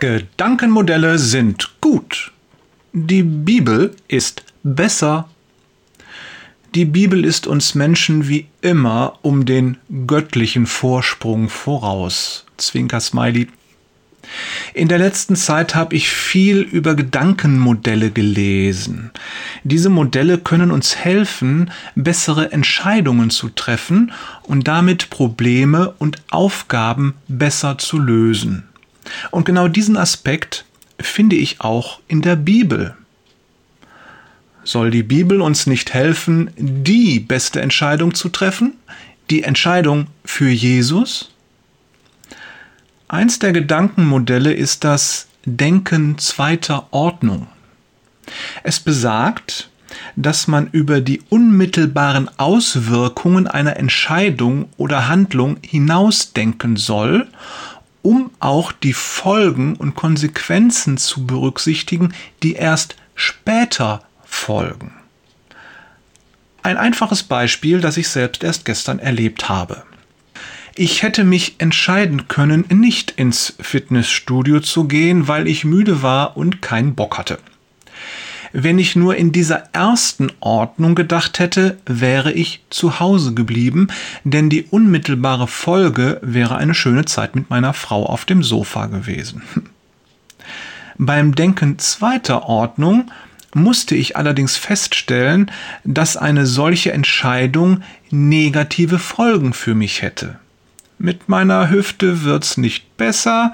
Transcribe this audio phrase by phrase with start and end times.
[0.00, 2.30] Gedankenmodelle sind gut.
[2.92, 5.28] Die Bibel ist besser.
[6.76, 9.76] Die Bibel ist uns Menschen wie immer um den
[10.06, 12.46] göttlichen Vorsprung voraus.
[12.58, 13.48] Zwinker Smiley.
[14.72, 19.10] In der letzten Zeit habe ich viel über Gedankenmodelle gelesen.
[19.64, 24.12] Diese Modelle können uns helfen, bessere Entscheidungen zu treffen
[24.44, 28.67] und damit Probleme und Aufgaben besser zu lösen.
[29.30, 30.64] Und genau diesen Aspekt
[31.00, 32.96] finde ich auch in der Bibel.
[34.64, 38.74] Soll die Bibel uns nicht helfen, die beste Entscheidung zu treffen?
[39.30, 41.30] Die Entscheidung für Jesus?
[43.08, 47.46] Eins der Gedankenmodelle ist das Denken zweiter Ordnung.
[48.62, 49.70] Es besagt,
[50.16, 57.26] dass man über die unmittelbaren Auswirkungen einer Entscheidung oder Handlung hinausdenken soll
[58.08, 64.94] um auch die Folgen und Konsequenzen zu berücksichtigen, die erst später folgen.
[66.62, 69.82] Ein einfaches Beispiel, das ich selbst erst gestern erlebt habe.
[70.74, 76.62] Ich hätte mich entscheiden können, nicht ins Fitnessstudio zu gehen, weil ich müde war und
[76.62, 77.38] keinen Bock hatte.
[78.52, 83.88] Wenn ich nur in dieser ersten Ordnung gedacht hätte, wäre ich zu Hause geblieben,
[84.24, 89.42] denn die unmittelbare Folge wäre eine schöne Zeit mit meiner Frau auf dem Sofa gewesen.
[90.98, 93.10] Beim Denken zweiter Ordnung
[93.54, 95.50] musste ich allerdings feststellen,
[95.84, 100.38] dass eine solche Entscheidung negative Folgen für mich hätte.
[100.98, 103.52] Mit meiner Hüfte wird's nicht besser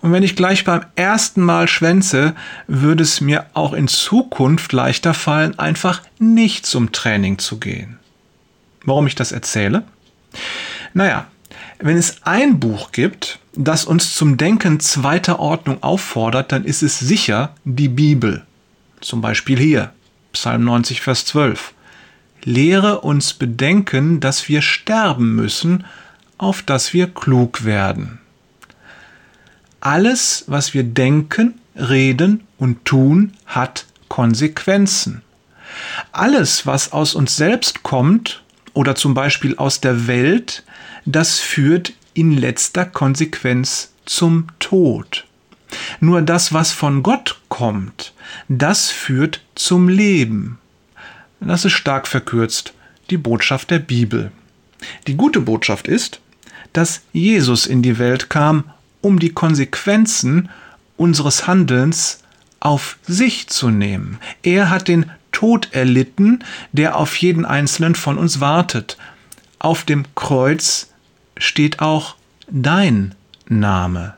[0.00, 2.34] und wenn ich gleich beim ersten Mal schwänze,
[2.66, 7.98] würde es mir auch in Zukunft leichter fallen, einfach nicht zum Training zu gehen.
[8.84, 9.82] Warum ich das erzähle?
[10.92, 11.26] Naja,
[11.78, 16.98] wenn es ein Buch gibt, das uns zum Denken zweiter Ordnung auffordert, dann ist es
[16.98, 18.44] sicher die Bibel.
[19.00, 19.92] Zum Beispiel hier,
[20.32, 21.72] Psalm 90, Vers 12.
[22.42, 25.84] Lehre uns bedenken, dass wir sterben müssen,
[26.38, 28.18] auf dass wir klug werden.
[29.80, 35.22] Alles, was wir denken, reden und tun, hat Konsequenzen.
[36.12, 40.64] Alles, was aus uns selbst kommt oder zum Beispiel aus der Welt,
[41.04, 45.26] das führt in letzter Konsequenz zum Tod.
[46.00, 48.12] Nur das, was von Gott kommt,
[48.48, 50.58] das führt zum Leben.
[51.40, 52.72] Das ist stark verkürzt
[53.10, 54.32] die Botschaft der Bibel.
[55.06, 56.20] Die gute Botschaft ist,
[56.72, 58.64] dass Jesus in die Welt kam,
[59.00, 60.48] um die Konsequenzen
[60.96, 62.20] unseres Handelns
[62.60, 64.18] auf sich zu nehmen.
[64.42, 68.96] Er hat den Tod erlitten, der auf jeden einzelnen von uns wartet.
[69.58, 70.90] Auf dem Kreuz
[71.36, 72.16] steht auch
[72.48, 73.14] dein
[73.48, 74.14] Name.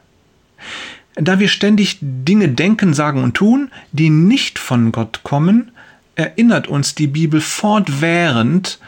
[1.14, 5.72] Da wir ständig Dinge denken, sagen und tun, die nicht von Gott kommen,
[6.14, 8.78] erinnert uns die Bibel fortwährend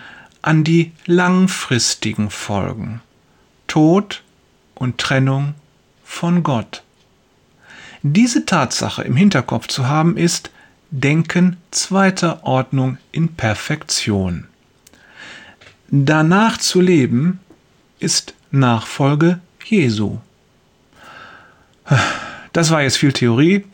[0.42, 3.00] an die langfristigen Folgen.
[3.66, 4.22] Tod
[4.74, 5.54] und Trennung
[6.04, 6.82] von Gott.
[8.02, 10.50] Diese Tatsache im Hinterkopf zu haben ist
[10.90, 14.46] Denken zweiter Ordnung in Perfektion.
[15.90, 17.40] Danach zu leben
[17.98, 20.18] ist Nachfolge Jesu.
[22.52, 23.64] Das war jetzt viel Theorie.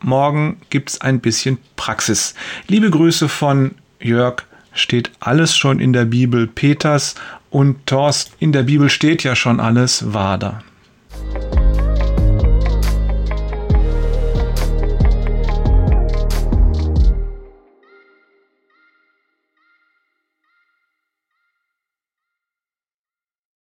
[0.00, 2.34] Morgen gibt's ein bisschen Praxis.
[2.68, 4.44] Liebe Grüße von Jörg.
[4.74, 7.14] Steht alles schon in der Bibel Peters
[7.50, 10.62] und Thorst, in der Bibel steht ja schon alles, Wader.